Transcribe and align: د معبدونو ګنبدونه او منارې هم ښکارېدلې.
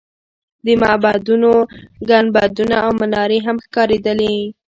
د 0.65 0.67
معبدونو 0.81 1.51
ګنبدونه 2.09 2.75
او 2.85 2.91
منارې 2.99 3.39
هم 3.45 3.57
ښکارېدلې. 3.65 4.35